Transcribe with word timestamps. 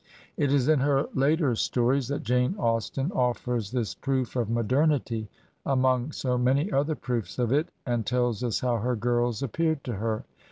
''It 0.35 0.51
is 0.51 0.67
m 0.67 0.79
her 0.79 1.05
later 1.13 1.53
"Stories 1.55 2.07
that' 2.07 2.23
Jah(3 2.23 2.55
Atrsten 2.57 3.11
'offers 3.11 3.69
this 3.69 3.93
proof 3.93 4.35
of 4.35 4.49
modernity 4.49 5.29
among 5.63 6.11
so 6.11 6.39
many 6.39 6.71
other 6.71 6.95
proofs 6.95 7.37
of 7.37 7.51
it, 7.51 7.69
and 7.85 8.03
tells 8.03 8.43
us 8.43 8.61
how 8.61 8.77
her 8.77 8.95
girls 8.95 9.43
appeared 9.43 9.83
to 9.83 9.93
her. 9.97 10.25